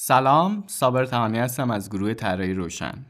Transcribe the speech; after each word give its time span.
سلام 0.00 0.64
صابر 0.66 1.04
تهانی 1.04 1.38
هستم 1.38 1.70
از 1.70 1.90
گروه 1.90 2.14
طراحی 2.14 2.54
روشن. 2.54 3.06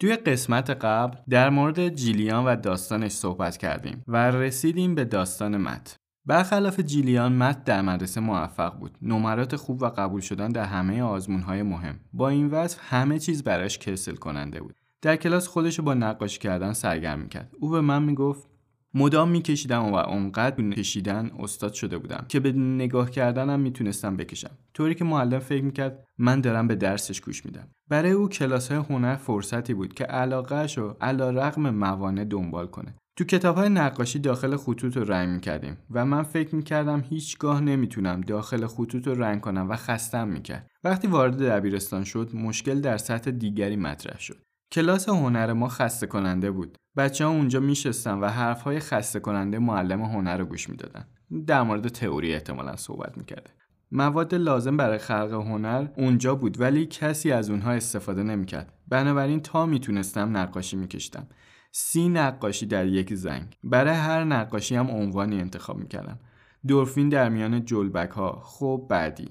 توی 0.00 0.16
قسمت 0.16 0.70
قبل 0.70 1.16
در 1.28 1.50
مورد 1.50 1.88
جیلیان 1.88 2.44
و 2.44 2.56
داستانش 2.56 3.12
صحبت 3.12 3.56
کردیم 3.56 4.04
و 4.08 4.30
رسیدیم 4.30 4.94
به 4.94 5.04
داستان 5.04 5.56
مت. 5.56 5.96
برخلاف 6.26 6.80
جیلیان 6.80 7.32
مت 7.32 7.64
در 7.64 7.82
مدرسه 7.82 8.20
موفق 8.20 8.78
بود. 8.78 8.98
نمرات 9.02 9.56
خوب 9.56 9.82
و 9.82 9.86
قبول 9.86 10.20
شدن 10.20 10.48
در 10.48 10.64
همه 10.64 11.02
آزمونهای 11.02 11.62
مهم. 11.62 12.00
با 12.12 12.28
این 12.28 12.50
وصف 12.50 12.78
همه 12.82 13.18
چیز 13.18 13.44
براش 13.44 13.78
کسل 13.78 14.14
کننده 14.14 14.60
بود. 14.60 14.76
در 15.02 15.16
کلاس 15.16 15.48
خودش 15.48 15.80
با 15.80 15.94
نقاشی 15.94 16.38
کردن 16.38 16.72
سرگرم 16.72 17.28
کرد 17.28 17.50
او 17.60 17.70
به 17.70 17.80
من 17.80 18.02
می‌گفت 18.02 18.53
مدام 18.94 19.30
میکشیدم 19.30 19.84
و 19.84 19.94
اونقدر 19.94 20.70
کشیدن 20.70 21.30
استاد 21.38 21.72
شده 21.72 21.98
بودم 21.98 22.24
که 22.28 22.40
به 22.40 22.52
نگاه 22.52 23.10
کردنم 23.10 23.60
می‌تونستم 23.60 24.16
بکشم. 24.16 24.50
طوری 24.74 24.94
که 24.94 25.04
معلم 25.04 25.38
فکر 25.38 25.64
می‌کرد 25.64 26.04
من 26.18 26.40
دارم 26.40 26.68
به 26.68 26.74
درسش 26.74 27.20
گوش 27.20 27.44
میدم. 27.46 27.68
برای 27.90 28.10
او 28.10 28.28
کلاس 28.28 28.72
های 28.72 28.84
هنر 28.90 29.16
فرصتی 29.16 29.74
بود 29.74 29.94
که 29.94 30.04
علاقهش 30.04 30.78
رو 30.78 30.96
علا 31.00 31.30
رقم 31.30 31.70
موانع 31.70 32.24
دنبال 32.24 32.66
کنه. 32.66 32.94
تو 33.16 33.24
کتاب 33.24 33.56
های 33.56 33.68
نقاشی 33.68 34.18
داخل 34.18 34.56
خطوط 34.56 34.96
رو 34.96 35.04
رنگ 35.04 35.28
می‌کردیم 35.28 35.76
و 35.90 36.04
من 36.04 36.22
فکر 36.22 36.54
می‌کردم 36.54 37.00
هیچگاه 37.00 37.60
نمی‌تونم 37.60 38.20
داخل 38.20 38.66
خطوط 38.66 39.06
رو 39.06 39.22
رنگ 39.22 39.40
کنم 39.40 39.70
و 39.70 39.76
خستم 39.76 40.28
می‌کرد. 40.28 40.70
وقتی 40.84 41.08
وارد 41.08 41.42
دبیرستان 41.42 42.04
شد 42.04 42.30
مشکل 42.34 42.80
در 42.80 42.96
سطح 42.96 43.30
دیگری 43.30 43.76
مطرح 43.76 44.20
شد. 44.20 44.36
کلاس 44.72 45.08
هنر 45.08 45.52
ما 45.52 45.68
خسته 45.68 46.06
کننده 46.06 46.50
بود. 46.50 46.78
بچه 46.96 47.24
ها 47.24 47.30
اونجا 47.30 47.60
میشستن 47.60 48.14
و 48.14 48.26
حرف 48.28 48.62
های 48.62 48.80
خسته 48.80 49.20
کننده 49.20 49.58
معلم 49.58 50.02
هنر 50.02 50.36
رو 50.36 50.44
گوش 50.44 50.70
می‌دادن. 50.70 51.06
در 51.46 51.62
مورد 51.62 51.88
تئوری 51.88 52.34
احتمالا 52.34 52.76
صحبت 52.76 53.18
می‌کرده. 53.18 53.50
مواد 53.92 54.34
لازم 54.34 54.76
برای 54.76 54.98
خلق 54.98 55.32
هنر 55.32 55.86
اونجا 55.96 56.34
بود 56.34 56.60
ولی 56.60 56.86
کسی 56.86 57.32
از 57.32 57.50
اونها 57.50 57.72
استفاده 57.72 58.22
نمی‌کرد. 58.22 58.72
بنابراین 58.88 59.40
تا 59.40 59.66
می‌تونستم 59.66 60.36
نقاشی 60.36 60.76
میکشتم. 60.76 61.26
سی 61.72 62.08
نقاشی 62.08 62.66
در 62.66 62.86
یک 62.86 63.14
زنگ. 63.14 63.56
برای 63.64 63.94
هر 63.94 64.24
نقاشی 64.24 64.76
هم 64.76 64.90
عنوانی 64.90 65.40
انتخاب 65.40 65.78
می‌کردم. 65.78 66.18
دورفین 66.66 67.08
در 67.08 67.28
میان 67.28 67.64
جلبک 67.64 68.10
ها. 68.10 68.40
خب 68.44 68.86
بعدی. 68.90 69.28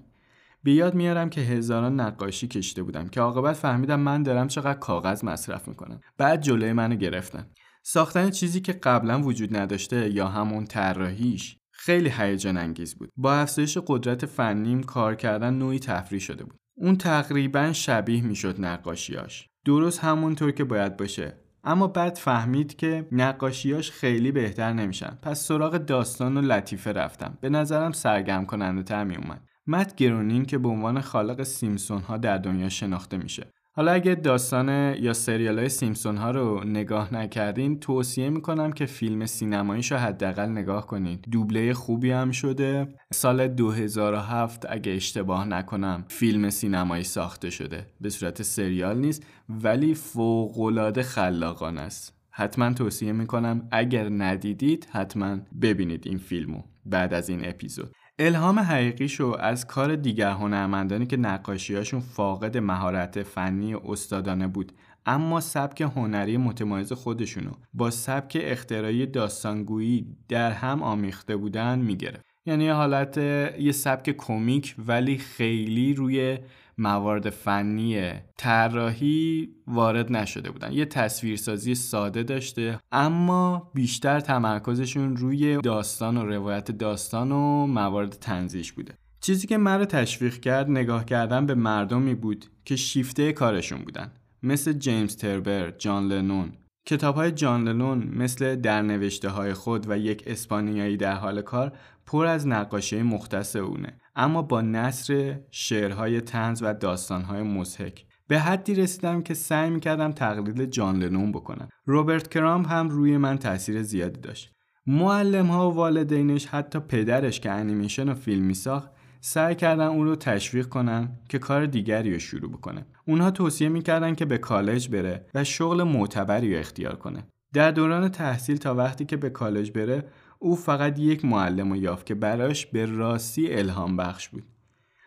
به 0.64 0.72
یاد 0.72 0.96
میارم 0.96 1.30
که 1.30 1.42
هزاران 1.42 2.00
نقاشی 2.00 2.48
کشیده 2.48 2.84
بودم 2.84 3.08
که 3.08 3.22
عاقبت 3.22 3.56
فهمیدم 3.56 4.00
من 4.00 4.24
دارم 4.24 4.48
چقدر 4.48 4.80
کاغذ 4.80 5.24
مصرف 5.24 5.68
می‌کنم. 5.68 6.02
بعد 6.18 6.42
جلوی 6.42 6.74
منو 6.74 6.96
گرفتن. 6.96 7.48
ساختن 7.84 8.30
چیزی 8.30 8.62
که 8.62 8.74
قبلا 8.74 9.22
وجود 9.22 9.58
نداشته 9.58 10.10
یا 10.10 10.28
همون 10.28 10.66
طراحیش 10.66 11.58
خیلی 11.72 12.12
هیجان 12.18 12.58
انگیز 12.58 12.96
بود. 12.96 13.10
با 13.18 13.34
افزایش 13.34 13.78
قدرت 13.88 14.26
فنیم 14.26 14.84
کار 14.84 15.16
کردن 15.16 15.54
نوعی 15.54 15.80
تفریح 15.80 16.22
شده 16.22 16.44
بود. 16.44 16.58
اون 16.76 16.96
تقریبا 16.96 17.74
شبیه 17.74 18.24
می‌شد 18.24 18.56
نقاشیاش 18.66 19.50
درست 19.66 20.00
همونطور 20.00 20.52
که 20.52 20.64
باید 20.64 20.98
باشه. 20.98 21.38
اما 21.64 21.88
بعد 21.88 22.16
فهمید 22.16 22.76
که 22.76 23.08
نقاشیاش 23.12 23.92
خیلی 23.92 24.32
بهتر 24.32 24.74
نمیشن. 24.74 25.18
پس 25.22 25.46
سراغ 25.46 25.78
داستان 25.78 26.38
و 26.38 26.42
لطیفه 26.42 26.92
رفتم. 26.92 27.38
به 27.42 27.50
نظرم 27.50 27.92
سرگرم 27.92 28.46
کننده 28.46 28.84
تر 28.84 29.04
میومد 29.04 29.42
مت 29.68 29.96
گرونینگ 29.96 30.48
که 30.48 30.58
به 30.58 30.70
عنوان 30.70 31.02
خالق 31.02 31.44
سیمسون 31.44 32.02
ها 32.02 32.18
در 32.18 32.38
دنیا 32.38 32.70
شناخته 32.70 33.18
میشه. 33.18 33.48
حالا 33.76 33.92
اگه 33.92 34.16
داستان 34.16 34.96
یا 34.96 35.14
سریال 35.14 35.60
های 35.60 35.70
سیمسون 35.70 36.18
ها 36.18 36.32
رو 36.32 36.64
نگاه 36.64 37.14
نکردین 37.14 37.80
توصیه 37.80 38.30
می‌کنم 38.30 38.72
که 38.72 38.86
فیلم 38.86 39.26
سینماییش 39.26 39.92
رو 39.92 39.98
حداقل 39.98 40.50
نگاه 40.50 40.88
کنید 40.88 41.26
دوبله 41.32 41.74
خوبی 41.74 42.12
هم 42.12 42.32
شده. 42.32 42.88
سال 43.14 43.48
2007 43.48 44.66
اگه 44.70 44.92
اشتباه 44.92 45.48
نکنم 45.48 46.06
فیلم 46.08 46.50
سینمایی 46.50 47.04
ساخته 47.04 47.50
شده. 47.50 47.86
به 48.02 48.10
صورت 48.10 48.42
سریال 48.42 48.98
نیست 48.98 49.26
ولی 49.50 49.94
فوقالعاده 49.94 51.04
خلاقانه 51.04 51.82
است. 51.82 52.14
حتما 52.30 52.74
توصیه 52.74 53.12
می‌کنم 53.12 53.68
اگر 53.72 54.10
ندیدید 54.10 54.88
حتما 54.92 55.38
ببینید 55.62 56.08
این 56.08 56.18
فیلمو 56.18 56.64
بعد 56.86 57.14
از 57.14 57.30
این 57.30 57.50
اپیزود. 57.50 57.96
الهام 58.20 58.60
حقیقیشو 58.60 59.36
از 59.40 59.68
کار 59.68 59.96
دیگر 59.96 60.32
هنرمندانی 60.32 61.06
که 61.06 61.18
نقاشیاشون 61.18 62.00
فاقد 62.00 62.58
مهارت 62.58 63.24
فنی 63.24 63.76
استادانه 63.76 64.48
بود 64.48 64.72
اما 65.06 65.40
سبک 65.42 65.82
هنری 65.82 66.38
متمایز 66.38 66.94
خودشونو 66.94 67.52
با 67.74 67.90
سبک 67.90 68.38
اختراعی 68.42 69.06
داستانگویی 69.06 70.18
در 70.30 70.52
هم 70.52 70.84
آمیخته 70.84 71.36
بودن 71.36 71.80
می‌گرفت. 71.80 72.33
یعنی 72.46 72.70
حالت 72.70 73.18
یه 73.18 73.72
سبک 73.72 74.10
کمیک 74.10 74.76
ولی 74.88 75.18
خیلی 75.18 75.94
روی 75.94 76.38
موارد 76.78 77.30
فنی 77.30 78.12
طراحی 78.38 79.50
وارد 79.68 80.12
نشده 80.12 80.52
بودن. 80.52 80.72
یه 80.72 80.86
تصویرسازی 80.86 81.76
ساده 81.76 82.24
داشته 82.24 82.80
اما 82.92 83.72
بیشتر 83.74 84.20
تمرکزشون 84.20 85.16
روی 85.16 85.58
داستان 85.58 86.18
و 86.18 86.26
روایت 86.26 86.72
داستان 86.72 87.32
و 87.32 87.68
موارد 87.68 88.10
تنزیش 88.10 88.72
بوده. 88.72 88.94
چیزی 89.22 89.48
که 89.48 89.58
مرا 89.58 89.86
تشویق 89.86 90.40
کرد 90.40 90.70
نگاه 90.70 91.06
کردن 91.06 91.46
به 91.46 91.56
مردمی 91.56 92.16
بود 92.16 92.46
که 92.66 92.76
شیفته 92.76 93.34
کارشون 93.34 93.80
بودن. 93.80 94.12
مثل 94.44 94.74
جیمز 94.74 95.18
تربر، 95.18 95.72
جان 95.72 96.08
لنون. 96.08 96.52
کتاب 96.86 97.16
های 97.16 97.32
جان 97.32 97.68
لنون 97.68 98.12
مثل 98.16 98.56
در 98.56 98.82
نوشته 98.82 99.30
های 99.30 99.54
خود 99.54 99.90
و 99.90 99.98
یک 99.98 100.24
اسپانیایی 100.28 100.98
در 100.98 101.16
حال 101.16 101.42
کار 101.42 101.72
پر 102.06 102.26
از 102.26 102.48
نقاشی 102.48 103.02
مختص 103.02 103.56
اونه. 103.56 104.00
اما 104.16 104.42
با 104.42 104.62
نصر 104.62 105.40
شعرهای 105.52 106.22
تنز 106.22 106.64
و 106.64 106.74
داستانهای 106.74 107.42
مزهک 107.42 108.06
به 108.28 108.40
حدی 108.40 108.76
رسیدم 108.76 109.22
که 109.22 109.34
سعی 109.34 109.70
می‌کردم 109.70 110.12
تقلید 110.12 110.72
جان 110.72 111.04
لنون 111.04 111.32
بکنم. 111.32 111.70
روبرت 111.86 112.28
کرامپ 112.28 112.72
هم 112.72 112.90
روی 112.90 113.18
من 113.18 113.38
تاثیر 113.38 113.84
زیادی 113.84 114.20
داشت. 114.22 114.54
معلم 114.88 115.46
ها 115.46 115.72
و 115.72 115.74
والدینش 115.74 116.46
حتی 116.46 116.80
پدرش 116.80 117.40
که 117.40 117.52
انیمیشن 117.52 118.10
و 118.10 118.14
فیلم 118.14 118.46
میساخت 118.46 118.90
سعی 119.22 119.56
کردن 119.56 119.86
اون 119.86 120.08
رو 120.08 120.16
تشویق 120.16 120.66
کنن 120.66 121.20
که 121.30 121.40
کار 121.40 121.66
دیگری 121.66 122.14
رو 122.14 122.20
شروع 122.20 122.52
بکنه. 122.52 122.86
اونها 123.08 123.32
توصیه 123.32 123.70
می‌کردن 123.70 124.16
که 124.16 124.26
به 124.26 124.38
کالج 124.38 124.90
بره 124.90 125.26
و 125.34 125.44
شغل 125.44 125.84
معتبری 125.84 126.54
رو 126.54 126.60
اختیار 126.60 126.96
کنه. 126.96 127.28
در 127.54 127.72
دوران 127.72 128.10
تحصیل 128.10 128.58
تا 128.58 128.76
وقتی 128.76 129.06
که 129.06 129.18
به 129.18 129.30
کالج 129.30 129.72
بره 129.72 130.04
او 130.44 130.56
فقط 130.56 131.00
یک 131.00 131.26
معلم 131.26 131.70
رو 131.70 131.78
یافت 131.78 132.06
که 132.06 132.16
براش 132.16 132.66
به 132.66 132.86
راستی 132.86 133.54
الهام 133.54 133.98
بخش 133.98 134.30
بود. 134.30 134.44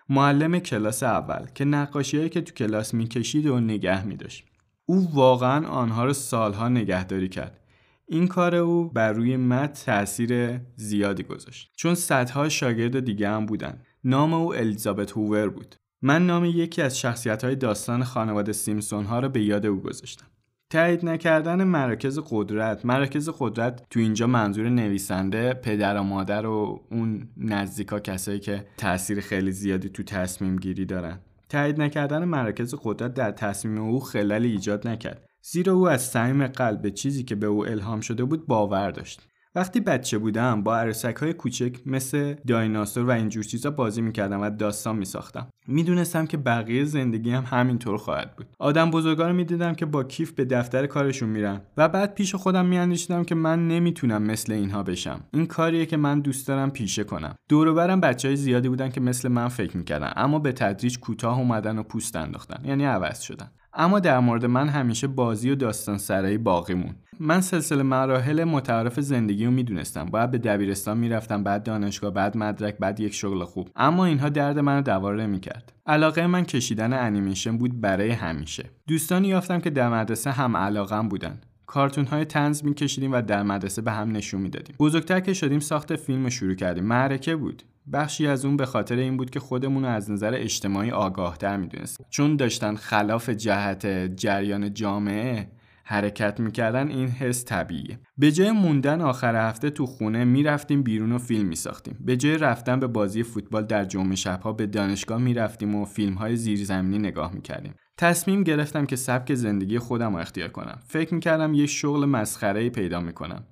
معلم 0.09 0.59
کلاس 0.59 1.03
اول 1.03 1.47
که 1.55 1.65
نقاشیهایی 1.65 2.29
که 2.29 2.41
تو 2.41 2.55
کلاس 2.55 2.95
می‌کشید 2.95 3.47
و 3.47 3.61
نگه 3.61 4.07
میداشت. 4.07 4.45
او 4.87 5.15
واقعا 5.15 5.69
آنها 5.69 6.05
رو 6.05 6.13
سالها 6.13 6.69
نگهداری 6.69 7.29
کرد. 7.29 7.61
این 8.07 8.29
کار 8.29 8.55
او 8.55 8.89
بر 8.89 9.13
روی 9.13 9.37
مت 9.37 9.83
تاثیر 9.87 10.61
زیادی 10.77 11.23
گذاشت. 11.23 11.73
چون 11.77 11.95
صدها 11.95 12.49
شاگرد 12.49 13.01
دیگه 13.01 13.29
هم 13.29 13.47
بودن. 13.47 13.83
نام 14.05 14.35
او 14.35 14.55
الیزابت 14.55 15.11
هوور 15.11 15.49
بود. 15.49 15.75
من 16.03 16.27
نام 16.27 16.45
یکی 16.45 16.83
از 16.83 16.99
شخصیت 16.99 17.45
های 17.45 17.57
داستان 17.57 18.05
خانواده 18.05 18.53
سیمسون 18.53 19.05
ها 19.05 19.21
رو 19.21 19.29
به 19.29 19.43
یاد 19.43 19.67
او 19.67 19.81
گذاشتم. 19.81 20.27
تایید 20.71 21.05
نکردن 21.05 21.65
مراکز 21.65 22.19
قدرت. 22.31 22.87
مراکز 22.87 23.29
قدرت 23.39 23.83
تو 23.91 24.01
اینجا 24.01 24.27
منظور 24.27 24.69
نویسنده 24.69 25.55
پدر 25.55 25.97
و 25.97 26.03
مادر 26.03 26.47
و 26.47 26.81
اون 26.91 27.29
نزدیکا 27.37 28.01
کسایی 28.01 28.41
که 28.41 28.67
تاثیر 28.77 29.21
خیلی 29.21 29.53
زیادی 29.53 29.89
تو 29.89 30.03
تصمیم 30.03 30.57
گیری 30.57 30.85
دارن. 30.85 31.19
تایید 31.49 31.81
نکردن 31.81 32.25
مراکز 32.25 32.75
قدرت 32.83 33.15
در 33.15 33.31
تصمیم 33.31 33.79
او 33.79 34.01
خلالی 34.01 34.49
ایجاد 34.49 34.89
نکرد. 34.89 35.27
زیرا 35.43 35.73
او 35.73 35.89
از 35.89 36.03
صمیم 36.03 36.47
قلب 36.47 36.89
چیزی 36.89 37.25
که 37.25 37.35
به 37.35 37.47
او 37.47 37.67
الهام 37.67 38.01
شده 38.01 38.25
بود 38.25 38.47
باور 38.47 38.91
داشت. 38.91 39.29
وقتی 39.57 39.81
بچه 39.81 40.19
بودم 40.19 40.63
با 40.63 40.77
عروسک 40.77 41.17
های 41.17 41.33
کوچک 41.33 41.77
مثل 41.87 42.35
دایناسور 42.47 43.05
و 43.05 43.11
اینجور 43.11 43.45
چیزا 43.45 43.71
بازی 43.71 44.03
می‌کردم 44.03 44.41
و 44.41 44.51
داستان 44.51 44.97
میساختم. 44.97 45.49
می‌دونستم 45.67 46.27
که 46.27 46.37
بقیه 46.37 46.85
زندگی 46.85 47.31
هم 47.31 47.45
همینطور 47.47 47.97
خواهد 47.97 48.37
بود. 48.37 48.47
آدم 48.59 48.91
بزرگا 48.91 49.29
رو 49.29 49.35
می‌دیدم 49.35 49.75
که 49.75 49.87
با 49.87 50.05
کیف 50.05 50.33
به 50.33 50.45
دفتر 50.45 50.87
کارشون 50.87 51.29
میرن 51.29 51.61
و 51.77 51.89
بعد 51.89 52.15
پیش 52.15 52.35
خودم 52.35 52.67
میاندیشیدم 52.67 53.25
که 53.25 53.35
من 53.35 53.69
نمی‌تونم 53.69 54.23
مثل 54.23 54.53
اینها 54.53 54.83
بشم. 54.83 55.21
این 55.33 55.47
کاریه 55.47 55.87
که 55.87 55.97
من 55.97 56.21
دوست 56.21 56.49
دارم 56.49 56.71
پیشه 56.71 57.05
کنم. 57.05 57.35
دور 57.49 57.73
برم 57.73 58.01
بچه 58.01 58.29
های 58.29 58.37
زیادی 58.37 58.69
بودن 58.69 58.89
که 58.89 59.01
مثل 59.01 59.29
من 59.29 59.49
فکر 59.49 59.77
می‌کردن 59.77 60.13
اما 60.17 60.39
به 60.39 60.53
تدریج 60.53 60.99
کوتاه 60.99 61.39
اومدن 61.39 61.79
و 61.79 61.83
پوست 61.83 62.17
انداختن. 62.17 62.65
یعنی 62.65 62.85
عوض 62.85 63.21
شدن. 63.21 63.51
اما 63.79 64.01
در 64.01 64.19
مورد 64.19 64.47
من 64.47 64.69
همیشه 64.69 65.07
بازی 65.07 65.51
و 65.51 65.55
داستان 65.55 65.99
سرایی 65.99 66.39
باقی 66.39 66.75
مون 66.75 66.95
من 67.21 67.41
سلسله 67.41 67.83
مراحل 67.83 68.45
متعارف 68.45 69.01
زندگی 69.01 69.45
رو 69.45 69.51
می‌دونستم. 69.51 70.05
باید 70.05 70.31
به 70.31 70.39
دبیرستان 70.39 70.99
می‌رفتم 70.99 71.43
بعد 71.43 71.63
دانشگاه 71.63 72.11
بعد 72.11 72.37
مدرک 72.37 72.77
بعد 72.79 73.01
یک 73.01 73.15
شغل 73.15 73.45
خوب. 73.45 73.69
اما 73.77 74.05
اینها 74.05 74.29
درد 74.29 74.59
منو 74.59 74.83
دواره 74.83 75.27
می‌کرد 75.27 75.73
علاقه 75.87 76.27
من 76.27 76.45
کشیدن 76.45 76.93
انیمیشن 76.93 77.59
بود 77.59 77.81
برای 77.81 78.11
همیشه. 78.11 78.71
دوستانی 78.89 79.29
یافتم 79.29 79.61
که 79.61 79.71
در 79.71 79.89
مدرسه 79.89 80.31
هم 80.31 80.57
علاقم 80.57 81.09
بودن. 81.09 81.41
کارتون 81.67 82.05
های 82.05 82.25
تنز 82.25 82.65
میکشیدیم 82.65 83.13
و 83.13 83.23
در 83.23 83.43
مدرسه 83.43 83.83
به 83.83 83.93
هم 83.93 84.13
نشون 84.13 84.41
می‌دادیم. 84.41 84.77
بزرگتر 84.79 85.21
که 85.21 85.35
شدیم 85.35 85.61
ساخت 85.61 85.97
فیلم 85.97 86.29
شروع 86.29 86.55
کردیم. 86.55 86.85
معرکه 86.85 87.37
بود. 87.37 87.63
بخشی 87.93 88.27
از 88.27 88.45
اون 88.45 88.57
به 88.57 88.67
خاطر 88.67 88.97
این 88.97 89.17
بود 89.17 89.31
که 89.31 89.41
خودمون 89.41 89.83
رو 89.83 89.89
از 89.89 90.11
نظر 90.11 90.35
اجتماعی 90.35 90.91
آگاهتر 90.91 91.57
می‌دونستیم. 91.57 92.07
چون 92.11 92.37
داشتن 92.37 92.75
خلاف 92.75 93.29
جهت 93.29 93.87
جریان 94.17 94.75
جامعه 94.75 95.49
حرکت 95.85 96.41
می‌کردن 96.41 96.89
این 96.89 97.09
حس 97.09 97.45
طبیعیه. 97.45 97.99
به 98.19 98.33
جای 98.33 98.51
موندن 98.51 99.01
آخر 99.01 99.49
هفته 99.49 99.71
تو 99.71 99.87
خونه 99.87 100.25
می‌رفتیم 100.25 100.83
بیرون 100.83 101.13
و 101.13 101.19
فیلم 101.19 101.47
میساختیم. 101.47 101.97
به 102.01 102.17
جای 102.17 102.39
رفتن 102.39 102.81
به 102.81 102.87
بازی 102.87 103.23
فوتبال 103.23 103.65
در 103.65 103.85
جمعه 103.85 104.17
شبها 104.17 104.53
به 104.53 104.67
دانشگاه 104.67 105.19
می‌رفتیم 105.19 105.75
و 105.75 105.85
فیلم 105.85 106.15
های 106.15 106.37
زیرزمینی 106.37 106.99
نگاه 106.99 107.35
می‌کردیم. 107.35 107.75
تصمیم 107.99 108.43
گرفتم 108.43 108.87
که 108.87 108.97
سبک 108.97 109.35
زندگی 109.35 109.79
خودم 109.79 110.13
رو 110.13 110.21
اختیار 110.21 110.49
کنم. 110.49 110.79
فکر 110.87 111.15
می‌کردم 111.15 111.55
یه 111.55 111.67
شغل 111.67 112.05
مسخره 112.05 112.71
پیدا 112.71 113.01
می‌کنم 113.01 113.43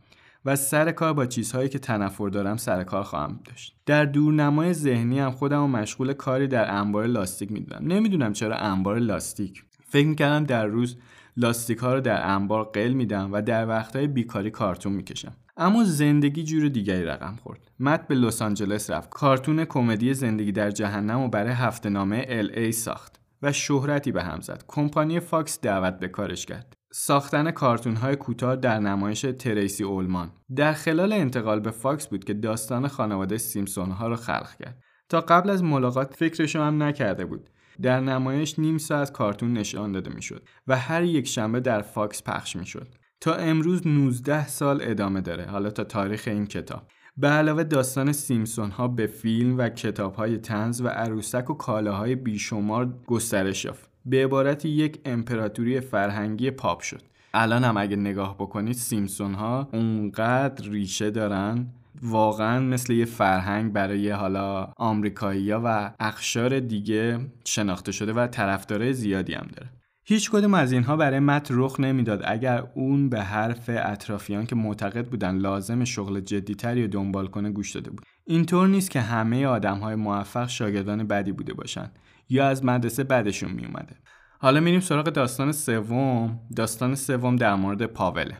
و 0.44 0.56
سر 0.56 0.92
کار 0.92 1.12
با 1.12 1.26
چیزهایی 1.26 1.68
که 1.68 1.78
تنفر 1.78 2.28
دارم 2.28 2.56
سر 2.56 2.84
کار 2.84 3.02
خواهم 3.02 3.40
داشت. 3.44 3.76
در 3.86 4.04
دورنمای 4.04 4.72
ذهنی 4.72 5.20
هم 5.20 5.30
خودم 5.30 5.60
رو 5.60 5.66
مشغول 5.66 6.12
کاری 6.12 6.48
در 6.48 6.74
انبار 6.74 7.06
لاستیک 7.06 7.52
می‌دونم. 7.52 7.92
نمی‌دونم 7.92 8.32
چرا 8.32 8.56
انبار 8.56 8.98
لاستیک. 8.98 9.64
فکر 9.88 10.06
می‌کردم 10.06 10.44
در 10.44 10.66
روز 10.66 10.96
لاستیک 11.36 11.78
ها 11.78 11.94
رو 11.94 12.00
در 12.00 12.30
انبار 12.30 12.64
قل 12.64 12.92
میدم 12.92 13.32
و 13.32 13.42
در 13.42 13.68
وقتهای 13.68 14.06
بیکاری 14.06 14.50
کارتون 14.50 14.92
می‌کشم. 14.92 15.32
اما 15.56 15.84
زندگی 15.84 16.44
جور 16.44 16.68
دیگری 16.68 17.04
رقم 17.04 17.36
خورد. 17.42 17.70
مت 17.80 18.08
به 18.08 18.14
لس 18.14 18.42
آنجلس 18.42 18.90
رفت. 18.90 19.10
کارتون 19.10 19.64
کمدی 19.64 20.14
زندگی 20.14 20.52
در 20.52 20.70
جهنم 20.70 21.20
و 21.20 21.28
برای 21.28 21.52
هفته 21.52 21.88
نامه 21.88 22.26
ای 22.56 22.72
ساخت. 22.72 23.23
و 23.42 23.52
شهرتی 23.52 24.12
به 24.12 24.22
هم 24.22 24.40
زد. 24.40 24.64
کمپانی 24.68 25.20
فاکس 25.20 25.60
دعوت 25.60 25.98
به 25.98 26.08
کارش 26.08 26.46
کرد. 26.46 26.74
ساختن 26.92 27.50
کارتون 27.50 27.96
های 27.96 28.16
کوتاه 28.16 28.56
در 28.56 28.78
نمایش 28.78 29.20
تریسی 29.38 29.84
اولمان. 29.84 30.32
در 30.56 30.72
خلال 30.72 31.12
انتقال 31.12 31.60
به 31.60 31.70
فاکس 31.70 32.06
بود 32.06 32.24
که 32.24 32.34
داستان 32.34 32.88
خانواده 32.88 33.38
سیمپسون 33.38 33.90
ها 33.90 34.08
رو 34.08 34.16
خلق 34.16 34.56
کرد. 34.56 34.82
تا 35.08 35.20
قبل 35.20 35.50
از 35.50 35.62
ملاقات 35.62 36.14
فکرشو 36.14 36.62
هم 36.62 36.82
نکرده 36.82 37.24
بود. 37.24 37.50
در 37.82 38.00
نمایش 38.00 38.58
نیم 38.58 38.78
ساعت 38.78 39.12
کارتون 39.12 39.52
نشان 39.52 39.92
داده 39.92 40.14
می‌شد 40.14 40.48
و 40.66 40.76
هر 40.76 41.02
یک 41.02 41.26
شنبه 41.26 41.60
در 41.60 41.82
فاکس 41.82 42.22
پخش 42.22 42.56
می‌شد. 42.56 42.94
تا 43.20 43.34
امروز 43.34 43.86
19 43.86 44.48
سال 44.48 44.80
ادامه 44.82 45.20
داره. 45.20 45.44
حالا 45.44 45.70
تا 45.70 45.84
تاریخ 45.84 46.22
این 46.26 46.46
کتاب. 46.46 46.82
به 47.16 47.28
علاوه 47.28 47.64
داستان 47.64 48.12
سیمپسون 48.12 48.70
ها 48.70 48.88
به 48.88 49.06
فیلم 49.06 49.58
و 49.58 49.68
کتاب 49.68 50.14
های 50.14 50.38
طنز 50.38 50.80
و 50.80 50.88
عروسک 50.88 51.50
و 51.50 51.54
کالاهای 51.54 52.14
بیشمار 52.14 52.94
گسترش 53.06 53.64
یافت. 53.64 53.90
به 54.06 54.24
عبارتی 54.24 54.64
یک 54.64 55.00
امپراتوری 55.04 55.80
فرهنگی 55.80 56.50
پاپ 56.50 56.80
شد. 56.80 57.02
الان 57.34 57.64
هم 57.64 57.76
اگه 57.76 57.96
نگاه 57.96 58.34
بکنید 58.34 58.74
سیمپسون 58.74 59.34
ها 59.34 59.68
اونقدر 59.72 60.70
ریشه 60.70 61.10
دارن 61.10 61.66
واقعا 62.02 62.60
مثل 62.60 62.92
یه 62.92 63.04
فرهنگ 63.04 63.72
برای 63.72 64.10
حالا 64.10 64.72
آمریکایی 64.76 65.52
و 65.52 65.90
اخشار 66.00 66.60
دیگه 66.60 67.20
شناخته 67.44 67.92
شده 67.92 68.12
و 68.12 68.26
طرفدارای 68.26 68.92
زیادی 68.92 69.34
هم 69.34 69.46
داره. 69.56 69.70
هیچ 70.06 70.30
کدوم 70.30 70.54
از 70.54 70.72
اینها 70.72 70.96
برای 70.96 71.18
مت 71.18 71.48
رخ 71.50 71.80
نمی‌داد. 71.80 72.22
اگر 72.24 72.64
اون 72.74 73.08
به 73.08 73.20
حرف 73.20 73.64
اطرافیان 73.68 74.46
که 74.46 74.56
معتقد 74.56 75.06
بودن 75.06 75.36
لازم 75.36 75.84
شغل 75.84 76.20
جدیتری 76.20 76.82
رو 76.82 76.88
دنبال 76.88 77.26
کنه 77.26 77.50
گوش 77.50 77.72
داده 77.72 77.90
بود. 77.90 78.04
اینطور 78.26 78.68
نیست 78.68 78.90
که 78.90 79.00
همه 79.00 79.46
آدم 79.46 79.78
های 79.78 79.94
موفق 79.94 80.48
شاگردان 80.48 81.06
بدی 81.06 81.32
بوده 81.32 81.54
باشن 81.54 81.90
یا 82.28 82.48
از 82.48 82.64
مدرسه 82.64 83.04
بدشون 83.04 83.50
میومده 83.52 83.96
حالا 84.38 84.60
میریم 84.60 84.80
سراغ 84.80 85.04
داستان 85.04 85.52
سوم. 85.52 86.40
داستان 86.56 86.94
سوم 86.94 87.36
در 87.36 87.54
مورد 87.54 87.86
پاوله. 87.86 88.38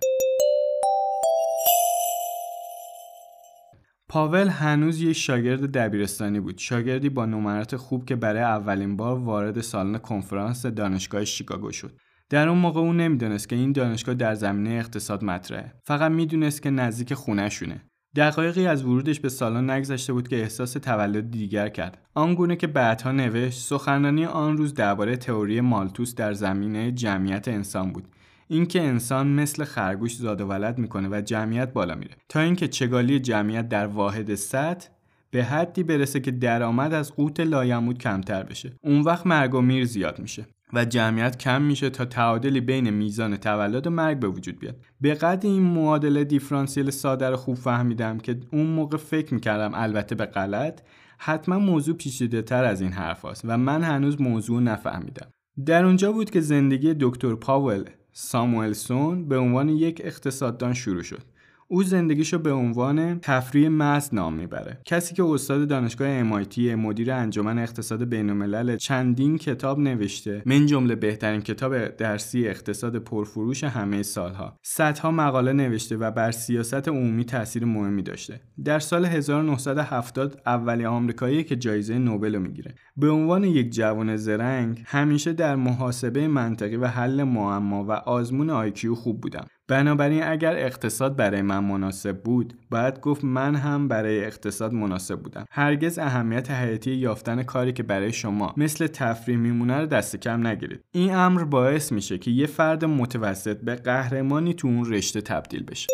پاول 4.15 4.49
هنوز 4.49 5.01
یک 5.01 5.17
شاگرد 5.17 5.73
دبیرستانی 5.73 6.41
بود 6.41 6.59
شاگردی 6.59 7.09
با 7.09 7.27
نمرات 7.27 7.77
خوب 7.77 8.05
که 8.05 8.17
برای 8.17 8.43
اولین 8.43 8.97
بار 8.97 9.19
وارد 9.19 9.61
سالن 9.61 9.99
کنفرانس 9.99 10.67
دانشگاه 10.67 11.25
شیکاگو 11.25 11.73
شد. 11.73 11.97
در 12.31 12.49
اون 12.49 12.59
موقع 12.59 12.81
اون 12.81 12.97
نمی‌دونست 12.97 13.49
که 13.49 13.57
این 13.57 13.73
دانشگاه 13.73 14.15
در 14.15 14.35
زمینه 14.35 14.71
اقتصاد 14.71 15.25
مطرحه. 15.25 15.75
فقط 15.83 16.11
می‌دونست 16.11 16.63
که 16.63 16.71
نزدیک 16.71 17.15
خونهشونه. 17.15 17.81
دقایقی 18.17 18.67
از 18.67 18.85
ورودش 18.85 19.21
به 19.21 19.29
سالن 19.29 19.71
نگذشته 19.71 20.13
بود 20.13 20.29
که 20.29 20.37
احساس 20.37 20.73
تولد 20.73 21.31
دیگر 21.31 21.69
کرد. 21.69 21.99
آنگونه 22.15 22.57
که 22.57 22.67
بعدها 22.67 23.13
نوشت 23.13 23.61
سخنرانی 23.61 24.25
آن 24.25 24.57
روز 24.57 24.75
درباره 24.75 25.17
تئوری 25.17 25.61
مالتوس 25.61 26.15
در 26.15 26.33
زمینه 26.33 26.93
جمعیت 26.93 27.49
انسان 27.49 27.93
بود. 27.93 28.09
اینکه 28.55 28.83
انسان 28.83 29.29
مثل 29.29 29.65
خرگوش 29.65 30.17
زاد 30.17 30.41
و 30.41 30.47
ولد 30.47 30.79
می‌کنه 30.79 31.09
و 31.09 31.21
جمعیت 31.21 31.73
بالا 31.73 31.95
میره. 31.95 32.17
تا 32.29 32.41
اینکه 32.41 32.69
چگالی 32.69 33.21
جمعیت 33.21 33.69
در 33.69 33.87
واحد 33.87 34.35
سطح 34.35 34.89
به 35.31 35.45
حدی 35.45 35.83
برسه 35.83 36.21
که 36.21 36.31
درآمد 36.31 36.95
از 36.95 37.15
قوت 37.15 37.41
لایمود 37.41 37.99
کمتر 37.99 38.43
بشه. 38.43 38.73
اون 38.83 39.01
وقت 39.01 39.27
مرگ 39.27 39.55
و 39.55 39.61
میر 39.61 39.85
زیاد 39.85 40.19
میشه 40.19 40.47
و 40.73 40.85
جمعیت 40.85 41.39
کم 41.39 41.63
میشه 41.63 41.91
تا 41.91 42.05
تعادلی 42.05 42.61
بین 42.61 42.91
میزان 42.91 43.37
تولد 43.37 43.87
و 43.87 43.91
مرگ 43.91 44.19
به 44.19 44.29
وجود 44.29 44.59
بیاد. 44.59 44.77
به 45.01 45.15
قدر 45.15 45.49
این 45.49 45.63
معادله 45.63 46.25
دیفرانسیل 46.25 46.91
ساده 46.91 47.31
رو 47.31 47.37
خوب 47.37 47.57
فهمیدم 47.57 48.19
که 48.19 48.41
اون 48.53 48.67
موقع 48.67 48.97
فکر 48.97 49.35
می‌کردم 49.35 49.73
البته 49.75 50.15
به 50.15 50.27
غلط 50.27 50.81
حتما 51.19 51.59
موضوع 51.59 51.97
پیچیده 51.97 52.43
تر 52.43 52.65
از 52.65 52.81
این 52.81 52.93
حرف 52.93 53.25
هست 53.25 53.43
و 53.45 53.59
من 53.59 53.83
هنوز 53.83 54.21
موضوع 54.21 54.63
نفهمیدم. 54.63 55.27
در 55.67 55.85
اونجا 55.85 56.13
بود 56.13 56.31
که 56.31 56.41
زندگی 56.41 56.95
دکتر 57.01 57.35
پاول 57.35 57.85
ساموئلسون 58.17 59.29
به 59.29 59.39
عنوان 59.39 59.69
یک 59.69 60.01
اقتصاددان 60.05 60.75
شروع 60.75 61.03
شد. 61.03 61.23
او 61.69 61.83
زندگیشو 61.83 62.39
به 62.39 62.53
عنوان 62.53 63.19
تفریح 63.21 63.69
محض 63.69 64.15
نام 64.15 64.35
می‌بره. 64.35 64.81
کسی 64.85 65.15
که 65.15 65.25
استاد 65.25 65.69
دانشگاه 65.69 66.23
MIT 66.23 66.59
مدیر 66.59 67.13
انجمن 67.13 67.59
اقتصاد 67.59 68.05
بینالملل 68.05 68.77
چندین 68.77 69.39
کتاب 69.39 69.79
نوشته 69.79 70.43
من 70.47 70.67
جمله 70.67 70.95
بهترین 70.95 71.41
کتاب 71.41 71.89
درسی 71.89 72.49
اقتصاد 72.49 72.97
پرفروش 72.97 73.65
همه 73.65 74.03
سالها. 74.03 74.59
صدها 74.63 75.11
مقاله 75.11 75.53
نوشته 75.53 75.97
و 75.97 76.11
بر 76.11 76.31
سیاست 76.31 76.89
عمومی 76.89 77.25
تاثیر 77.25 77.65
مهمی 77.65 78.03
داشته. 78.03 78.41
در 78.65 78.79
سال 78.79 79.05
1970 79.05 80.43
اولی 80.47 80.85
آمریکایی 80.85 81.45
که 81.45 81.57
جایزه 81.57 81.99
نوبل 81.99 82.35
رو 82.35 82.41
می‌گیره. 82.41 82.75
به 82.97 83.11
عنوان 83.11 83.45
یک 83.45 83.71
جوان 83.71 84.17
زرنگ 84.17 84.83
همیشه 84.87 85.33
در 85.33 85.57
محاسبه 85.57 86.29
منطقی 86.29 86.77
و 86.77 86.87
حل 86.87 87.23
معما 87.23 87.85
و 87.85 87.91
آزمون 87.91 88.51
آیکیو 88.51 88.95
خوب 88.95 89.21
بودم. 89.21 89.47
بنابراین 89.69 90.23
اگر 90.23 90.57
اقتصاد 90.57 91.17
برای 91.17 91.43
من 91.43 91.65
مناسب 91.65 92.23
بود 92.23 92.59
باید 92.71 93.01
گفت 93.01 93.25
من 93.25 93.55
هم 93.55 93.89
برای 93.89 94.25
اقتصاد 94.25 94.73
مناسب 94.73 95.23
بودم. 95.23 95.45
هرگز 95.51 95.99
اهمیت 95.99 96.51
حیاتی 96.51 96.95
یافتن 96.95 97.43
کاری 97.43 97.73
که 97.73 97.83
برای 97.83 98.13
شما 98.13 98.55
مثل 98.57 98.87
تفریح 98.87 99.37
میمونه 99.37 99.79
رو 99.79 99.87
دست 99.87 100.17
کم 100.17 100.47
نگیرید. 100.47 100.85
این 100.93 101.15
امر 101.15 101.45
باعث 101.45 101.93
میشه 101.93 102.19
که 102.19 102.31
یه 102.31 102.47
فرد 102.47 102.85
متوسط 102.85 103.61
به 103.61 103.75
قهرمانی 103.75 104.55
تو 104.55 104.69
اون 104.69 104.93
رشته 104.93 105.21
تبدیل 105.21 105.65
بشه. 105.65 105.87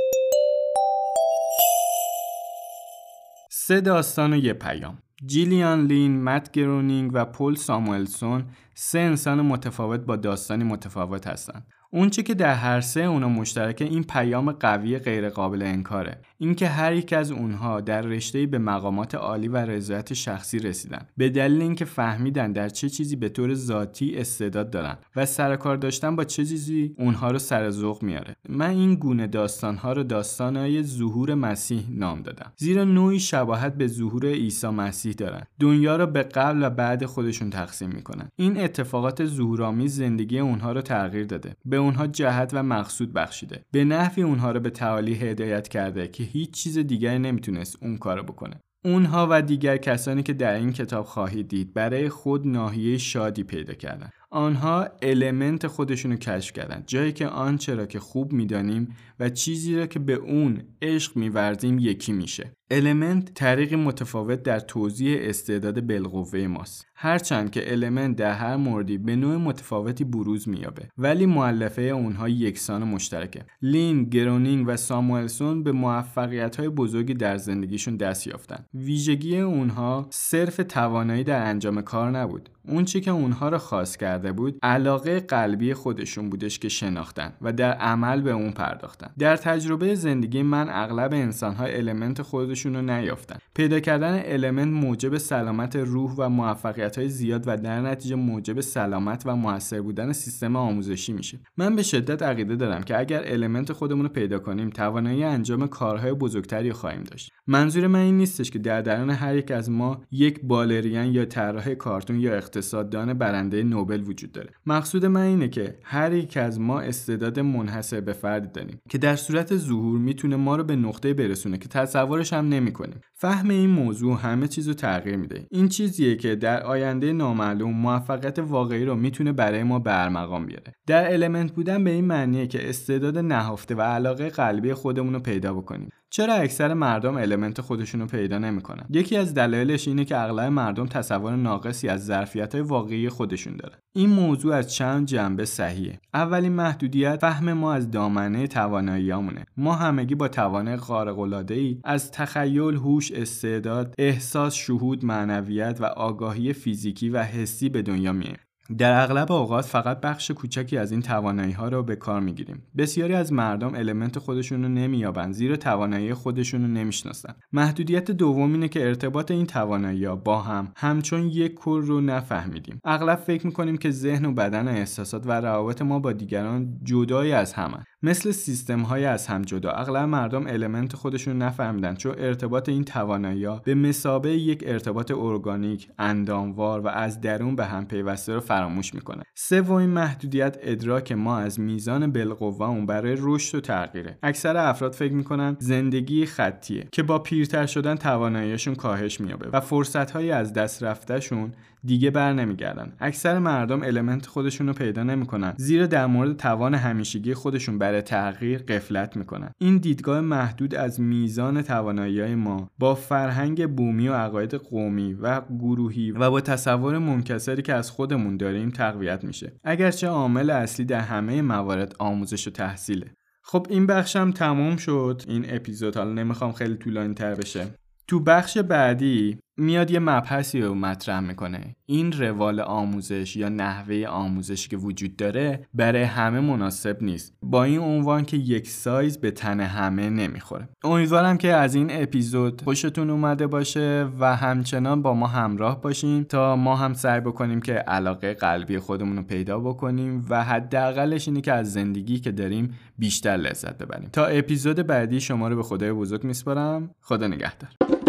سه 3.51 3.81
داستان 3.81 4.33
و 4.33 4.37
یه 4.37 4.53
پیام. 4.53 4.99
جیلیان 5.27 5.87
لین، 5.87 6.23
مت 6.25 6.51
گرونینگ 6.51 7.11
و 7.15 7.25
پول 7.25 7.55
ساموئلسون 7.55 8.45
سه 8.75 8.99
انسان 8.99 9.41
متفاوت 9.41 10.01
با 10.01 10.17
داستانی 10.17 10.65
متفاوت 10.65 11.27
هستند. 11.27 11.67
اونچه 11.93 12.23
که 12.23 12.35
در 12.35 12.55
هر 12.55 12.81
سه 12.81 13.01
اونا 13.01 13.29
مشترکه 13.29 13.85
این 13.85 14.05
پیام 14.05 14.53
قوی 14.53 14.99
غیر 14.99 15.29
قابل 15.29 15.63
انکاره. 15.63 16.21
اینکه 16.39 16.69
هر 16.69 16.93
یک 16.93 17.13
از 17.13 17.31
اونها 17.33 17.81
در 17.81 18.03
رشته 18.03 18.47
به 18.47 18.59
مقامات 18.59 19.15
عالی 19.15 19.49
و 19.49 19.57
رضایت 19.57 20.15
شخصی 20.15 20.59
رسیدن. 20.59 21.07
به 21.17 21.29
دلیل 21.29 21.63
اینکه 21.63 21.85
فهمیدن 21.85 22.53
در 22.53 22.69
چه 22.69 22.89
چیزی 22.89 23.17
به 23.17 23.29
طور 23.29 23.55
ذاتی 23.55 24.17
استعداد 24.17 24.71
دارن 24.71 24.97
و 25.17 25.27
سر 25.27 25.57
کار 25.57 25.77
داشتن 25.77 26.17
با 26.17 26.25
چه 26.25 26.45
چیزی 26.45 26.95
اونها 26.99 27.31
رو 27.31 27.39
سر 27.39 27.71
ذوق 27.71 28.03
میاره. 28.03 28.37
من 28.49 28.71
این 28.71 28.95
گونه 28.95 29.27
داستانها 29.27 29.93
رو 29.93 30.03
داستانهای 30.03 30.83
ظهور 30.83 31.35
مسیح 31.35 31.85
نام 31.91 32.23
دادم. 32.23 32.53
زیرا 32.57 32.85
نوعی 32.85 33.21
شباهت 33.21 33.75
به 33.75 33.87
ظهور 33.87 34.27
عیسی 34.27 34.69
مسیح 34.69 35.13
دارن. 35.13 35.43
دنیا 35.61 35.97
رو 35.97 36.07
به 36.07 36.23
قبل 36.23 36.63
و 36.63 36.71
بعد 36.71 37.05
خودشون 37.05 37.51
تقسیم 37.51 37.91
می‌کنن. 37.91 38.29
این 38.37 38.61
اتفاقات 38.61 39.25
ظهورآمیز 39.25 39.97
زندگی 39.97 40.39
اونها 40.39 40.73
رو 40.73 40.83
تغییر 40.83 41.27
داده. 41.27 41.57
به 41.65 41.80
اونها 41.81 42.07
جهت 42.07 42.51
و 42.53 42.63
مقصود 42.63 43.13
بخشیده. 43.13 43.63
به 43.73 43.85
نحوی 43.85 44.23
اونها 44.23 44.51
رو 44.51 44.61
به 44.61 44.71
تعالی 44.71 45.15
هدایت 45.15 45.69
کرده 45.69 46.09
که 46.09 46.25
هیچ 46.25 46.51
چیز 46.51 46.79
دیگری 46.79 47.19
نمی‌تونست 47.19 47.79
اون 47.83 47.99
کارو 47.99 48.23
بکنه. 48.23 48.61
اونها 48.85 49.27
و 49.31 49.43
دیگر 49.43 49.77
کسانی 49.77 50.23
که 50.23 50.33
در 50.33 50.55
این 50.55 50.73
کتاب 50.73 51.05
خواهید 51.05 51.49
دید 51.49 51.75
برای 51.75 52.09
خود 52.09 52.47
ناحیه 52.47 52.99
شادی 52.99 53.45
پیدا 53.45 53.75
کردن. 53.75 54.11
آنها 54.33 54.89
element 55.03 55.67
خودشونو 55.67 56.17
کشف 56.17 56.53
کردن 56.53 56.83
جایی 56.87 57.13
که 57.13 57.27
آنچه 57.27 57.75
را 57.75 57.87
که 57.87 58.01
خوب 58.01 58.33
می‌دانیم 58.33 58.97
و 59.21 59.29
چیزی 59.29 59.77
را 59.77 59.87
که 59.87 59.99
به 59.99 60.15
اون 60.15 60.63
عشق 60.83 61.17
میورزیم 61.17 61.79
یکی 61.79 62.13
میشه. 62.13 62.53
element 62.73 63.35
طریقی 63.35 63.77
متفاوت 63.77 64.43
در 64.43 64.61
توضیح 64.61 65.19
استعداد 65.21 65.87
بالقوه 65.87 66.47
ماست. 66.47 66.87
هرچند 66.95 67.51
که 67.51 67.73
element 67.73 68.17
در 68.17 68.33
هر 68.33 68.57
موردی 68.57 68.99
به 68.99 69.17
نوع 69.17 69.37
متفاوتی 69.37 70.05
بروز 70.05 70.49
مییابه 70.49 70.89
ولی 70.99 71.27
مؤلفه 71.27 71.83
اونها 71.83 72.29
یکسان 72.29 72.85
مشترکه. 72.85 73.45
لین 73.63 74.05
گرونینگ 74.05 74.65
و 74.69 74.77
ساموئلسون 74.77 75.63
به 75.63 75.73
موفقیت 75.73 76.57
های 76.57 76.69
بزرگی 76.69 77.15
در 77.15 77.37
زندگیشون 77.37 77.97
دست 77.97 78.27
یافتن. 78.27 78.65
ویژگی 78.75 79.41
اونها 79.41 80.07
صرف 80.11 80.57
توانایی 80.57 81.25
در 81.25 81.47
انجام 81.47 81.83
کار 81.83 82.11
نبود. 82.11 82.51
اون 82.69 82.85
چی 82.85 83.01
که 83.01 83.11
اونها 83.11 83.49
رو 83.49 83.59
خاص 83.59 83.97
کرده 83.97 84.33
بود 84.33 84.59
علاقه 84.63 85.21
قلبی 85.21 85.75
خودشون 85.75 86.31
بودش 86.31 86.59
که 86.59 86.69
شناختن 86.69 87.33
و 87.43 87.53
در 87.53 87.73
عمل 87.73 88.21
به 88.21 88.31
اون 88.31 88.51
پرداختن. 88.51 89.11
در 89.19 89.37
تجربه 89.37 89.95
زندگی 89.95 90.43
من 90.43 90.69
اغلب 90.71 91.13
انسانها 91.13 91.65
element 91.65 92.23
خودشون 92.23 92.77
رو 92.77 92.83
نیافتن. 92.83 93.37
پیدا 93.55 93.81
کردن 93.81 94.23
element 94.25 94.69
موجب 94.69 95.19
سلامت 95.19 95.77
روح 95.77 96.15
و 96.19 96.29
موفقیت 96.29 96.99
های 96.99 97.09
زیاد 97.09 97.45
و 97.47 97.57
در 97.57 97.81
نتیجه 97.81 98.17
موجب 98.17 98.61
سلامت 98.61 99.23
و 99.27 99.37
موثر 99.37 99.81
بودن 99.81 100.13
سیستم 100.13 100.57
آموزشی 100.57 101.13
میشه. 101.13 101.39
من 101.57 101.77
به 101.77 101.83
شدت 101.83 102.23
عقیده 102.23 102.57
دارم 102.57 102.83
که 102.83 102.99
اگر 102.99 103.23
element 103.27 103.73
خودمون 103.73 104.03
رو 104.03 104.09
پیدا 104.09 104.39
کنیم 104.39 104.71
توانایی 104.71 105.25
انجام 105.25 105.67
کارهای 105.67 106.13
بزرگتری 106.13 106.73
خواهیم 106.73 107.03
داشت. 107.03 107.33
منظور 107.47 107.87
من 107.87 107.99
این 107.99 108.17
نیستش 108.17 108.51
که 108.51 108.59
در 108.59 108.83
درون 108.83 109.11
هر 109.11 109.37
یک 109.37 109.51
از 109.51 109.71
ما 109.71 110.01
یک 110.11 110.41
بالرین 110.43 111.15
یا 111.15 111.25
طراح 111.25 111.75
کارتون 111.75 112.21
یا 112.21 112.37
اقتصاددان 112.61 113.15
برنده 113.15 113.63
نوبل 113.63 114.03
وجود 114.03 114.33
داره. 114.33 114.51
مقصود 114.67 115.07
من 115.07 115.21
اینه 115.21 115.49
که 115.49 115.79
هر 115.83 116.13
یک 116.13 116.37
از 116.37 116.61
ما 116.61 116.81
استعداد 116.81 117.41
منحصر 117.41 118.01
به 118.01 118.13
فرد 118.13 118.53
داریم 118.53 118.81
که 118.89 118.99
در 118.99 119.17
صورت 119.17 119.57
ظهور 119.57 119.99
می‌تونه 119.99 120.37
ما 120.37 120.57
رو 120.57 120.65
به 120.65 120.77
نقطه 120.77 121.15
برسونه 121.15 121.59
که 121.59 121.69
تصورش 121.69 122.33
هم 122.33 122.49
نمی‌کنیم 122.49 123.01
فهم 123.15 123.51
این 123.51 123.71
موضوع 123.71 124.19
همه 124.21 124.49
چیز 124.49 124.69
رو 124.69 124.75
تغییر 124.75 125.17
میده. 125.17 125.47
این 125.51 125.69
چیزیه 125.69 126.17
که 126.17 126.37
در 126.37 126.63
آینده 126.63 127.13
نامعلوم 127.13 127.77
موفقیت 127.77 128.39
واقعی 128.39 128.85
رو 128.85 128.95
می‌تونه 128.95 129.33
برای 129.33 129.63
ما 129.63 129.79
برمقام 129.79 130.47
بیاره. 130.47 130.73
در 130.87 131.13
المنت 131.13 131.53
بودن 131.53 131.85
به 131.85 131.91
این 131.91 132.05
معنیه 132.05 132.47
که 132.47 132.69
استعداد 132.69 133.19
نهفته 133.19 133.75
و 133.75 133.81
علاقه 133.81 134.29
قلبی 134.29 134.75
خودمون 134.75 135.15
رو 135.15 135.21
پیدا 135.21 135.55
بکنیم. 135.55 135.89
چرا 136.13 136.35
اکثر 136.35 136.75
مردم 136.75 137.17
المنت 137.17 137.61
خودشونو 137.61 138.07
پیدا 138.07 138.39
نمی‌کنن؟ 138.39 138.87
یکی 138.91 139.17
از 139.17 139.35
دلایلش 139.35 139.89
اینه 139.89 140.05
که 140.05 140.19
اغلب 140.19 140.41
مردم 140.53 140.87
تصور 140.87 141.37
ناقصی 141.37 141.89
از 141.89 142.07
ظرفیت 142.07 142.55
واقعی 142.55 143.09
خودشون 143.09 143.57
دارن 143.57 143.77
این 143.95 144.11
موضوع 144.11 144.55
از 144.55 144.75
چند 144.75 145.07
جنبه 145.07 145.45
صحیحه. 145.45 146.01
اولین 146.15 146.53
محدودیت 146.53 147.19
فهم 147.21 147.53
ما 147.53 147.73
از 147.73 147.91
دامنه 147.91 148.47
تواناییامونه 148.47 149.45
ما 149.57 149.75
همگی 149.75 150.15
با 150.15 150.29
توانه 150.29 150.77
خارق 150.77 151.19
ای 151.51 151.81
از 151.85 152.11
تخیل 152.11 152.75
هوش 152.75 153.13
استعداد 153.13 153.95
احساس 153.99 154.55
شهود 154.55 155.05
معنویت 155.05 155.79
و 155.81 155.85
آگاهی 155.85 156.53
فیزیکی 156.53 157.09
و 157.09 157.23
حسی 157.23 157.69
به 157.69 157.83
دنیا 157.83 158.13
میایم. 158.13 158.39
در 158.79 159.03
اغلب 159.03 159.33
اوقات 159.33 159.65
فقط 159.65 160.01
بخش 160.01 160.31
کوچکی 160.31 160.79
از 160.79 160.93
این 160.93 161.03
توانایی 161.03 161.53
ها 161.53 161.69
را 161.69 161.83
به 161.83 161.97
کار 161.97 162.21
می‌گیریم. 162.21 162.63
بسیاری 162.77 163.15
از 163.15 163.33
مردم 163.33 163.75
element 163.75 164.19
خودشون 164.19 164.63
رو 164.63 164.69
نمییابند 164.69 165.33
زیرا 165.33 165.57
توانایی 165.57 166.15
خودشون 166.15 166.63
رو 166.63 166.69
نمی‌شناسن 166.69 167.35
محدودیت 167.53 168.11
دوم 168.11 168.53
اینه 168.53 168.69
که 168.69 168.87
ارتباط 168.87 169.31
این 169.31 169.47
توانایی 169.47 170.05
ها 170.05 170.17
با 170.17 170.41
هم 170.41 170.73
همچون 170.77 171.29
یک 171.29 171.55
کل 171.55 171.83
رو 171.83 172.01
نفهمیدیم. 172.01 172.81
اغلب 172.85 173.19
فکر 173.19 173.47
می‌کنیم 173.47 173.77
که 173.77 173.91
ذهن 173.91 174.25
و 174.25 174.33
بدن 174.33 174.69
و 174.69 174.71
احساسات 174.71 175.27
و 175.27 175.33
روابط 175.33 175.83
ما 175.83 175.99
با 175.99 176.13
دیگران 176.13 176.81
جدایی 176.85 177.33
از 177.33 177.53
همن 177.53 177.85
مثل 178.03 178.31
سیستم 178.31 178.81
های 178.81 179.05
از 179.05 179.27
هم 179.27 179.43
جدا. 179.43 179.71
اغلب 179.71 179.97
مردم 179.97 180.47
element 180.47 180.97
خودشون 180.97 181.39
نفهمیدن 181.39 181.95
چون 181.95 182.15
ارتباط 182.19 182.69
این 182.69 182.85
توانایی 182.85 183.49
به 183.65 183.75
مثابه 183.75 184.31
یک 184.31 184.65
ارتباط 184.67 185.11
ارگانیک 185.11 185.89
انداموار 185.99 186.81
و 186.81 186.89
از 186.89 187.21
درون 187.21 187.57
به 187.57 187.65
هم 187.65 187.87
پیوسته 187.87 188.35
رو 188.35 188.41
فراموش 188.41 188.95
می‌کنه. 188.95 189.23
سومین 189.35 189.91
محدودیت 189.91 190.59
ادراک 190.61 191.13
ما 191.13 191.39
از 191.39 191.61
میزان 191.61 192.13
بالقوه 192.13 192.69
اون 192.69 192.87
برای 192.87 193.17
رشد 193.19 193.59
و 193.59 193.61
تغییره 193.61 194.19
اکثر 194.23 194.57
افراد 194.57 194.93
فکر 194.93 195.13
می‌کنن 195.13 195.57
زندگی 195.59 196.27
خطیه 196.27 196.89
که 196.93 197.03
با 197.03 197.19
پیرتر 197.19 197.67
شدن 197.67 197.95
تواناییشون 197.95 198.75
کاهش 198.75 199.21
میابه 199.21 199.49
و 199.53 199.61
فرصت 199.61 200.17
از 200.17 200.53
دست 200.53 200.83
رفتهشون 200.83 201.53
دیگه 201.85 202.11
بر 202.11 202.33
نمیگردن. 202.33 202.93
اکثر 203.01 203.39
مردم 203.39 203.83
المنت 203.83 204.27
خودشون 204.27 204.67
رو 204.67 204.73
پیدا 204.73 205.03
نمی‌کنن. 205.03 205.55
زیرا 205.57 205.87
در 205.87 206.07
مورد 206.07 206.37
توان 206.37 206.75
همیشگی 206.75 207.35
خودشون 207.35 207.79
برای 207.79 208.03
تغییر 208.03 208.59
قفلت 208.59 209.17
می‌کنن. 209.17 209.51
این 209.59 209.79
دیدگاه 209.79 210.21
محدود 210.21 210.75
از 210.75 211.01
میزان 211.01 211.63
توانایی 211.63 212.35
ما 212.35 212.71
با 212.79 212.95
فرهنگ 212.95 213.77
بومی 213.77 214.09
و 214.09 214.15
عقاید 214.15 214.55
قومی 214.55 215.15
و 215.15 215.41
گروهی 215.41 216.11
و 216.11 216.31
با 216.31 216.41
تصور 216.41 216.99
منکسری 216.99 217.63
که 217.63 217.75
از 217.75 217.91
خودمون 217.91 218.37
داریم 218.37 218.71
تقویت 218.71 219.25
میشه. 219.25 219.53
اگرچه 219.65 220.07
عامل 220.09 220.51
اصلی 220.51 220.85
در 220.85 221.01
همه 221.01 221.43
موارد 221.43 221.95
آموزش 221.99 222.49
و 222.49 222.51
تحصیله. 222.51 223.07
خب 223.43 223.67
این 223.71 223.87
بخشم 223.87 224.31
تموم 224.31 224.77
شد. 224.77 225.23
این 225.29 225.45
اپیزود 225.49 225.97
حالا 225.97 226.13
نمی‌خوام 226.13 226.53
خیلی 226.53 226.75
طولانی 226.75 227.15
تر 227.15 227.35
بشه. 227.35 227.67
تو 228.09 228.21
بخش 228.21 228.59
بعدی 228.59 229.39
میاد 229.61 229.91
یه 229.91 229.99
مبحثی 229.99 230.61
رو 230.61 230.75
مطرح 230.75 231.21
می‌کنه. 231.21 231.77
این 231.87 232.13
روال 232.13 232.61
آموزش 232.61 233.37
یا 233.37 233.49
نحوه 233.49 234.07
آموزشی 234.09 234.69
که 234.69 234.77
وجود 234.77 235.17
داره 235.17 235.67
برای 235.75 236.03
همه 236.03 236.41
مناسب 236.41 237.03
نیست. 237.03 237.35
با 237.43 237.65
این 237.65 237.79
عنوان 237.79 238.25
که 238.25 238.37
یک 238.37 238.69
سایز 238.69 239.19
به 239.19 239.31
تن 239.31 239.61
همه 239.61 240.11
نمی‌خوره. 240.11 240.69
امیدوارم 240.85 241.39
که 241.39 241.53
از 241.53 241.75
این 241.75 241.87
اپیزود 241.91 242.63
خوشتون 242.63 243.11
اومده 243.11 243.47
باشه 243.47 244.09
و 244.21 244.37
همچنان 244.37 245.03
با 245.03 245.15
ما 245.15 245.27
همراه 245.27 245.83
باشین 245.83 246.25
تا 246.25 246.57
ما 246.57 246.77
هم 246.77 246.95
سعی 246.95 247.21
بکنیم 247.21 247.61
که 247.61 247.73
علاقه 247.73 248.35
قلبی 248.35 248.79
خودمون 248.79 249.17
رو 249.17 249.23
پیدا 249.23 249.59
بکنیم 249.59 250.27
و 250.29 250.45
حداقلش 250.45 251.29
اینه 251.29 251.41
که 251.41 251.53
از 251.53 251.73
زندگی 251.73 252.19
که 252.19 252.33
داریم 252.33 252.75
بیشتر 252.99 253.37
لذت 253.37 253.79
ببریم. 253.79 254.09
تا 254.13 254.27
اپیزود 254.27 254.87
بعدی 254.87 255.21
شما 255.21 255.49
رو 255.49 255.57
به 255.57 255.63
خدای 255.63 255.93
بزرگ 255.93 256.25
میسپارم. 256.25 256.91
خدا 257.01 257.27
نگهدار. 257.27 258.00